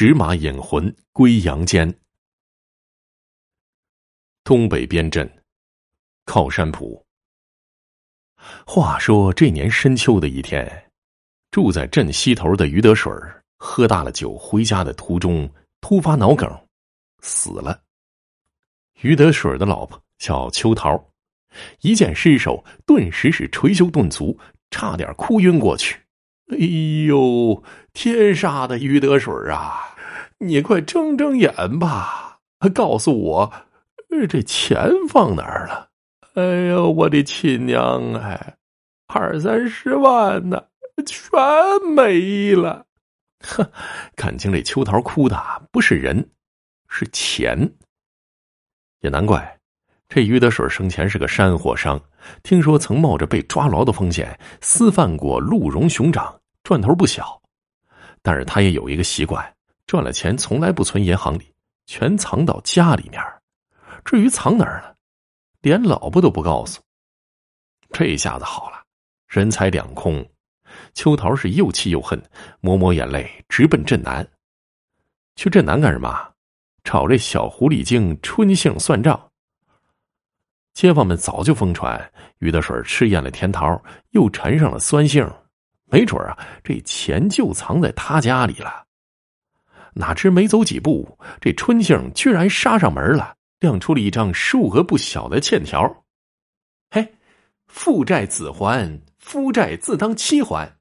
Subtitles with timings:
[0.00, 1.92] 纸马引魂归阳间。
[4.44, 5.28] 东北边镇，
[6.24, 7.04] 靠山浦。
[8.64, 10.88] 话说这年深秋的一天，
[11.50, 13.12] 住在镇西头的于德水
[13.56, 16.48] 喝大了酒，回家的途中突发脑梗，
[17.18, 17.82] 死了。
[19.00, 21.10] 于德水的老婆叫秋桃，
[21.80, 24.38] 一见尸首，顿时是捶胸顿足，
[24.70, 26.00] 差点哭晕过去。
[26.50, 26.56] 哎
[27.06, 27.62] 呦，
[27.92, 29.96] 天杀的于德水啊！
[30.38, 32.38] 你快睁睁眼吧，
[32.74, 33.52] 告诉我，
[34.28, 35.90] 这钱放哪儿了？
[36.34, 38.56] 哎呦，我的亲娘哎，
[39.08, 40.66] 二三十万呢，
[41.04, 41.38] 全
[41.94, 42.86] 没了！
[43.40, 43.70] 哼，
[44.16, 46.30] 感情这秋桃哭的不是人，
[46.88, 47.74] 是钱。
[49.00, 49.57] 也难怪，
[50.08, 52.00] 这于德水生前是个山货商，
[52.42, 56.34] 听说曾冒着被抓牢的风险私贩过鹿茸熊掌。
[56.64, 57.40] 赚头不小，
[58.20, 59.54] 但是他也有一个习惯，
[59.86, 61.50] 赚了钱从来不存银行里，
[61.86, 63.22] 全藏到家里面。
[64.04, 64.94] 至于藏哪儿呢，
[65.62, 66.80] 连老婆都不告诉。
[67.90, 68.82] 这下子好了，
[69.28, 70.26] 人财两空。
[70.92, 72.22] 秋桃是又气又恨，
[72.60, 74.26] 抹抹眼泪，直奔镇南。
[75.36, 76.32] 去镇南干什么？
[76.84, 79.27] 找这小狐狸精春杏算账。
[80.78, 82.00] 街坊们早就疯传，
[82.38, 85.28] 于德水吃厌了甜桃，又缠上了酸杏。
[85.86, 88.84] 没准啊，这钱就藏在他家里了。
[89.92, 95.82] 哪知没走几步，这春杏居然杀上门了，亮出了一张数额不小的欠条。
[96.92, 97.12] 嘿，
[97.66, 100.72] 父债子还，夫债自当妻还。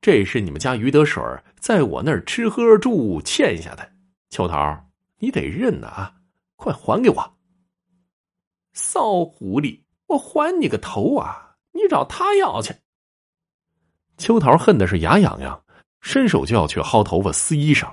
[0.00, 1.20] 这是你们家于德水
[1.58, 3.90] 在我那儿吃喝住欠下的。
[4.28, 4.80] 秋桃，
[5.18, 6.12] 你得认呐啊！
[6.54, 7.36] 快还给我！
[8.80, 11.56] 骚狐狸，我还你个头啊！
[11.72, 12.74] 你找他要去。
[14.16, 15.62] 秋桃恨的是牙痒痒，
[16.00, 17.88] 伸手就要去薅头发、撕衣裳，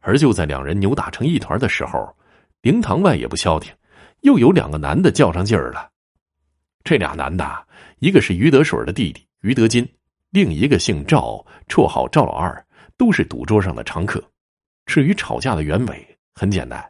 [0.00, 2.14] 而就在两人扭打成一团的时候，
[2.62, 3.72] 灵堂外也不消停，
[4.22, 5.88] 又有两个男的较上劲儿了。
[6.82, 7.66] 这俩男的，
[8.00, 9.88] 一个是于德水的弟弟于德金，
[10.30, 12.66] 另一个姓赵，绰号赵老二，
[12.96, 14.22] 都是赌桌上的常客。
[14.84, 16.84] 至于吵架的原委，很简单，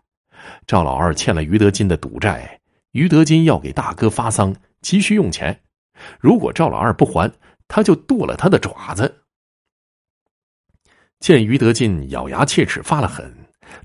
[0.67, 2.59] 赵老二欠了于德金的赌债，
[2.99, 5.63] 于德金要给大哥发丧，急需用钱，
[6.21, 7.33] 如果赵老二不还。
[7.71, 9.25] 他就剁了他的爪子。
[11.21, 13.31] 见于德进咬牙切齿发了狠，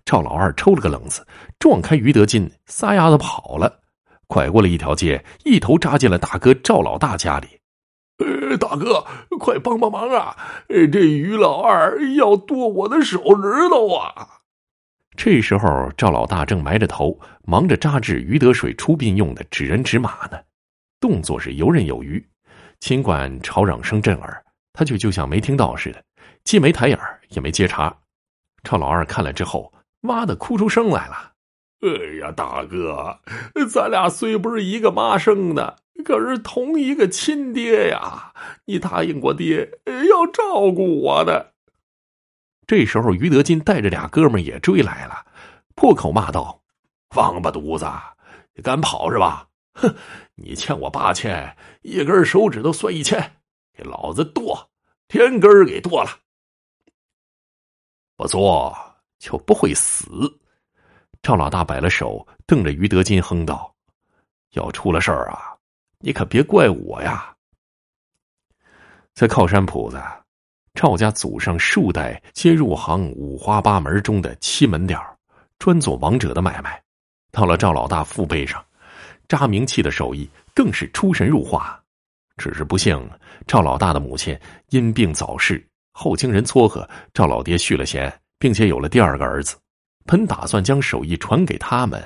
[0.06, 1.28] 赵老二抽了个冷子，
[1.60, 3.82] 撞开于德进，撒丫子跑了，
[4.26, 7.60] 拐过了一条街，一头扎进了大哥赵老大家里。
[8.20, 9.06] 呃，大哥，
[9.38, 10.38] 快帮帮忙啊！
[10.70, 14.43] 这于老二要剁我的手指头啊！
[15.16, 20.40] 这时候，赵老大正埋着头，忙着扎制于德水出殡用的纸人纸马呢，
[21.00, 22.24] 动作是游刃有余。
[22.80, 26.04] 尽管吵嚷声震耳，他却就像没听到似的，
[26.44, 27.96] 既没抬眼也没接茬。
[28.64, 29.72] 赵老二看了之后，
[30.02, 31.32] 哇的哭出声来了
[31.82, 33.20] ：“哎呀，大哥，
[33.70, 38.34] 咱俩虽不是一个妈生的，可是同一个亲爹呀！
[38.66, 39.70] 你答应过爹
[40.10, 41.53] 要照顾我的。”
[42.76, 45.24] 这时候，于德金带着俩哥们也追来了，
[45.76, 46.60] 破口骂道
[47.16, 47.86] ：“王八犊子，
[48.56, 49.48] 你敢跑是吧？”
[49.78, 49.96] 哼，
[50.34, 53.38] 你欠我八千，一根手指头算一千，
[53.78, 54.72] 给老子剁，
[55.10, 56.18] 连根儿给剁了。
[58.16, 58.76] 不做
[59.20, 60.08] 就不会死。
[61.22, 63.72] 赵老大摆了手，瞪着于德金哼道
[64.54, 65.56] ：“要出了事儿啊，
[66.00, 67.36] 你可别怪我呀。”
[69.14, 70.02] 在靠山铺子，
[70.84, 75.00] 赵家祖上数代皆入行五花八门中的七门点
[75.58, 76.78] 专做王者的买卖。
[77.32, 78.62] 到了赵老大父辈上。
[79.30, 81.82] 扎名器的手艺更是出神入化，
[82.36, 83.10] 只是不幸
[83.48, 84.38] 赵老大的母亲
[84.72, 89.56] 因病早逝，后经人撮合，赵老爹续了弦，并且有了第二个儿子，
[90.06, 92.04] 本打算将手艺传给他们，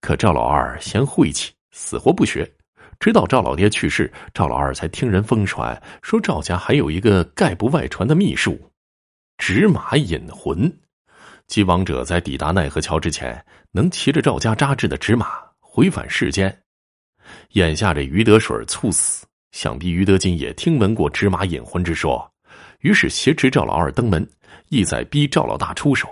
[0.00, 2.48] 可赵老二嫌晦气，死活不学。
[2.98, 8.58] 直到赵老爹去世，赵老二才听人疯传，说赵家还有一个概不外传的秘术——
[9.38, 10.72] 纸马引魂，
[11.46, 15.46] 即亡者在抵达奈何桥之前，能骑着赵家扎制的纸马。
[15.60, 16.58] 回返世间，
[17.50, 22.26] 眼下这于德水猝死，想必于德金也听闻过纸马引魂之说，
[22.80, 24.26] 于是挟持赵老二登门，
[24.70, 26.08] 意在逼赵老大出手。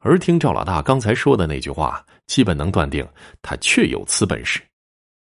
[0.00, 3.08] 而听赵老大刚才说的那句话，基本能断定
[3.40, 4.60] 他确有此本事，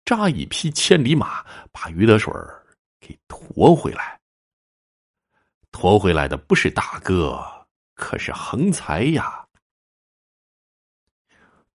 [0.05, 2.33] 扎一匹千里马，把于德水
[3.00, 4.19] 给驮回来。
[5.71, 7.41] 驮回来的不是大哥，
[7.95, 9.45] 可是横财呀。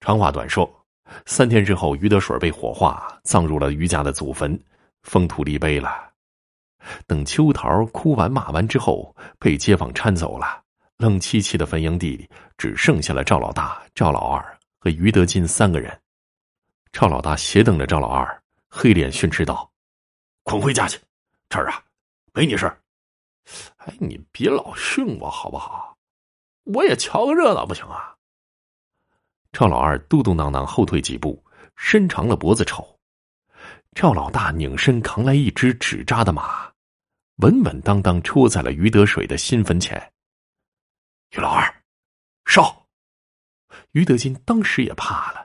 [0.01, 0.73] 长话短说。
[1.25, 4.63] 三天之后，于德水被火化，葬入了于家的祖坟，
[5.05, 6.13] 封土立碑了。
[7.07, 10.63] 等秋桃哭完骂完之后，被街坊搀走了，
[10.99, 12.29] 冷凄凄的坟营地里，
[12.59, 15.99] 只剩下了赵老大、赵老二和于德金三个人。
[16.93, 19.71] 赵老大斜瞪着赵老二，黑脸训斥道
[20.43, 20.99] ：“滚回家去！
[21.49, 21.83] 这儿啊，
[22.33, 22.67] 没你事
[23.77, 25.97] 哎，你别老训我好不好？
[26.65, 28.15] 我也瞧个热闹不行啊！”
[29.53, 31.43] 赵老二嘟嘟囔囔后退几步，
[31.77, 32.99] 伸长了脖子瞅。
[33.95, 36.71] 赵老大拧身扛来一只纸扎的马，
[37.37, 40.13] 稳稳当当戳在了于德水的新坟前。
[41.31, 41.83] 于老二，
[42.47, 42.87] 烧！
[43.93, 45.38] 于德金当时也怕了，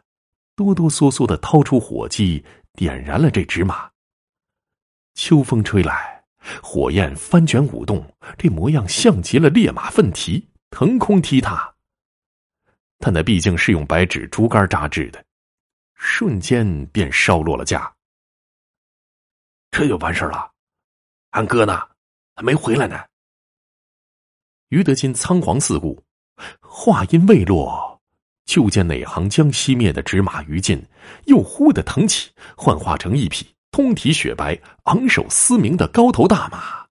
[0.56, 3.90] 哆哆嗦嗦的掏出火机，点燃了这纸马。
[5.16, 6.24] 秋风吹来，
[6.62, 8.06] 火焰翻卷舞动，
[8.38, 11.74] 这模样像极了烈马奋蹄，腾空踢踏。
[13.00, 15.24] 但那毕竟是用白纸竹竿扎制的，
[15.96, 17.94] 瞬间便烧落了架。
[19.72, 20.52] 这就完事了，
[21.32, 21.82] 俺哥呢？
[22.36, 23.00] 还没回来呢。
[24.70, 26.04] 于德金仓皇四顾，
[26.62, 27.93] 话音未落，
[28.46, 30.86] 就见哪行将熄灭的纸马于禁，
[31.26, 36.86] 又忽的腾起，幻化成一匹通体雪白、昂首嘶鸣的高头大马，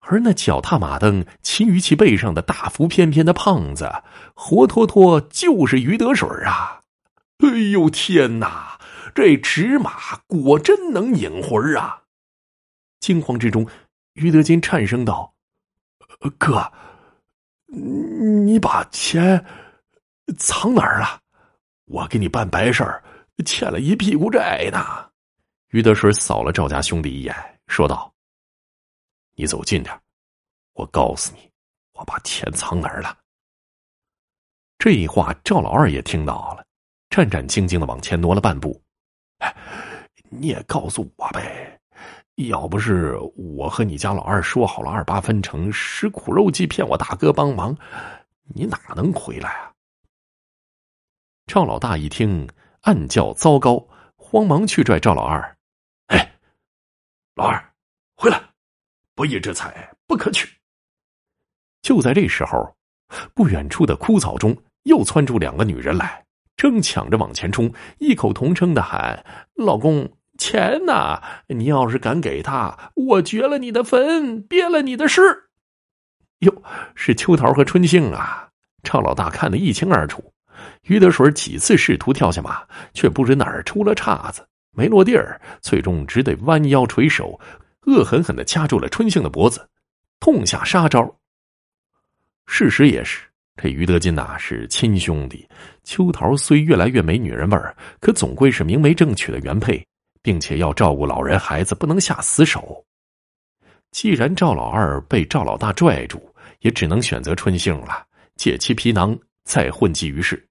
[0.00, 3.90] 而那脚踏马蹬、骑于其背上的大腹翩翩的胖子，
[4.34, 6.80] 活脱脱就是于德水啊！
[7.38, 8.78] 哎呦天哪，
[9.14, 12.02] 这纸马果真能引魂啊！
[13.00, 13.66] 惊慌之中，
[14.14, 15.34] 于德金颤声道
[16.38, 16.72] ：“哥。”
[17.72, 19.44] 你把钱
[20.32, 21.20] 藏哪儿了？
[21.86, 23.02] 我给你办白事儿，
[23.44, 25.10] 欠了一屁股债呢。
[25.70, 27.34] 于德水扫了赵家兄弟一眼，
[27.66, 28.12] 说道
[29.34, 30.00] ：“你走近点，
[30.74, 31.50] 我告诉你，
[31.94, 33.16] 我把钱藏哪儿了。”
[34.78, 36.64] 这话赵老二也听到了，
[37.10, 38.80] 战战兢兢的往前挪了半步。
[40.28, 41.78] 你也告诉我呗。
[42.48, 47.76] 要不是我和你家老二说好了二八分成，使苦肉计骗我大哥帮忙，
[48.54, 49.69] 你哪能回来啊？
[51.52, 52.48] 赵老大一听，
[52.82, 55.56] 暗叫糟糕，慌忙去拽赵老二
[56.06, 56.34] ：“哎，
[57.34, 57.60] 老二，
[58.14, 58.40] 回来！
[59.16, 60.48] 不义之财不可取。”
[61.82, 62.76] 就在这时候，
[63.34, 66.24] 不远处的枯草中又窜出两个女人来，
[66.56, 69.26] 争抢着往前冲，异口同声的喊
[69.58, 70.08] ：“老公！”
[70.38, 71.20] 钱呐！
[71.48, 75.50] 你要是敢给他，我掘了你的坟，憋了你的尸。
[76.38, 76.62] 哟，
[76.94, 78.50] 是秋桃和春杏啊！
[78.84, 80.32] 赵老大看得一清二楚。
[80.82, 82.62] 于德水几次试图跳下马，
[82.94, 87.38] 却不知哪儿出了岔子，没落地儿，最终只得弯腰垂手，
[87.86, 89.68] 恶狠狠的掐住了春杏的脖子，
[90.20, 91.14] 痛下杀招。
[92.46, 93.20] 事实也是，
[93.56, 95.48] 这于德金呐是亲兄弟。
[95.84, 99.84] 秋桃虽越来越没女人味儿，可总归是明媒正娶的原配。
[100.22, 102.84] 并且要照顾老人孩子，不能下死手。
[103.90, 106.22] 既然赵老二被赵老大拽住，
[106.58, 108.04] 也只能选择春杏了，
[108.36, 110.46] 借其皮囊再混迹于世。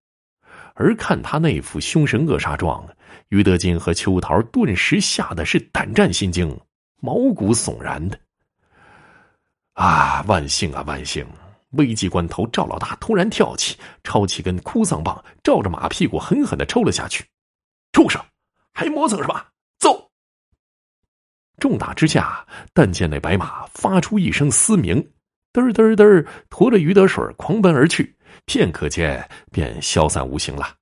[0.80, 2.88] 而看他那副凶神恶煞状，
[3.28, 6.58] 于德金和秋桃顿时吓得是胆战心惊，
[7.02, 8.18] 毛骨悚然的。
[9.74, 11.28] 啊，万幸啊，万幸！
[11.72, 17.26] 危急关头，赵老大突然跳起，抄起根哭丧棒，照着马屁股狠狠的抽了下去。
[17.92, 18.24] 畜生，
[18.74, 19.46] 还磨蹭什么？
[19.80, 20.10] 走
[21.60, 24.96] 重打之下，但见那白马发出一声嘶鸣，
[25.52, 28.16] 嘚嘚嘚，驮着于德水狂奔而去，
[28.50, 30.75] 片刻间便消散无形了。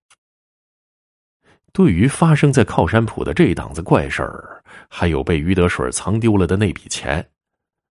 [1.74, 7.30] 对于发生在靠山铺的这档子怪事儿，还有被于德水藏丢了的那笔钱，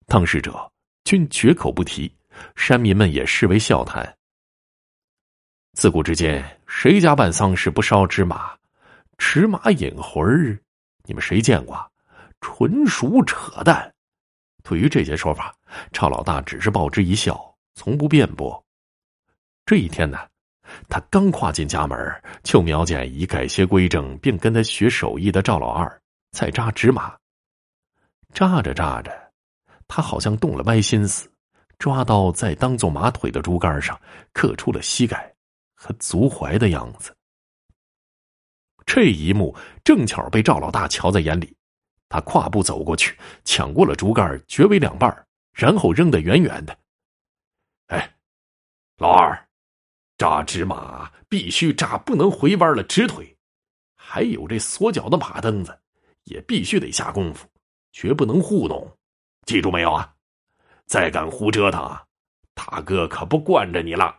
[0.08, 0.70] 当事者
[1.06, 2.14] 均绝口不提，
[2.58, 4.14] 山民们也视为笑谈。
[5.72, 8.54] 自古至今，谁家办丧事不烧纸马？
[9.18, 10.60] 纸马引魂儿，
[11.06, 11.90] 你们谁见过？
[12.42, 13.90] 纯属扯淡！
[14.64, 15.56] 对于这些说法，
[15.94, 18.62] 赵老大只是报之一笑，从不辩驳。
[19.66, 20.20] 这一天呢，
[20.90, 21.98] 他刚跨进家门，
[22.44, 26.02] 就瞄见已改邪归正并跟他学手艺的赵老二
[26.32, 27.16] 在扎纸马。
[28.34, 29.32] 扎着扎着，
[29.88, 31.30] 他好像动了歪心思，
[31.78, 34.00] 抓刀在当做马腿的竹竿上
[34.34, 35.34] 刻出了膝盖
[35.76, 37.16] 和足踝的样子。
[38.86, 41.56] 这一幕正巧被赵老大瞧在眼里。
[42.10, 46.78] 他跨步走过去，抢过了竹竿，绝为两半然后扔得远远的。
[47.88, 48.16] 哎，
[48.98, 49.48] 老二，
[50.22, 53.36] 扎纸马必须扎不能回弯了直腿，
[53.96, 55.76] 还有这锁脚的马蹬子，
[56.26, 57.48] 也必须得下功夫，
[57.92, 58.88] 绝不能糊弄。
[59.48, 60.14] 记住没有啊？
[60.86, 62.04] 再敢胡折腾啊，
[62.54, 64.16] 大哥可不惯着你了。